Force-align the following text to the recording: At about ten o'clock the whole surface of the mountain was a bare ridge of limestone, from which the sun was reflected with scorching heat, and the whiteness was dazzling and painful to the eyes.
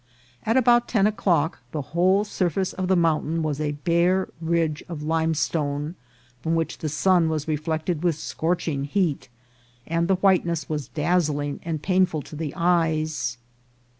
At 0.47 0.57
about 0.57 0.87
ten 0.87 1.05
o'clock 1.05 1.59
the 1.73 1.83
whole 1.93 2.23
surface 2.23 2.73
of 2.73 2.87
the 2.87 2.95
mountain 2.95 3.43
was 3.43 3.61
a 3.61 3.73
bare 3.73 4.27
ridge 4.41 4.83
of 4.89 5.03
limestone, 5.03 5.93
from 6.41 6.55
which 6.55 6.79
the 6.79 6.89
sun 6.89 7.29
was 7.29 7.47
reflected 7.47 8.01
with 8.01 8.15
scorching 8.15 8.85
heat, 8.85 9.29
and 9.85 10.07
the 10.07 10.15
whiteness 10.15 10.67
was 10.67 10.87
dazzling 10.87 11.59
and 11.61 11.83
painful 11.83 12.23
to 12.23 12.35
the 12.35 12.51
eyes. 12.55 13.37